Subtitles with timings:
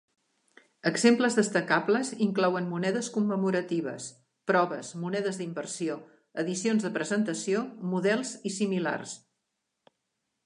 [0.89, 4.07] Exemples destacables inclouen monedes commemoratives,
[4.51, 5.97] proves, monedes d'inversió,
[6.45, 7.61] edicions de presentació,
[7.93, 9.13] models i similars.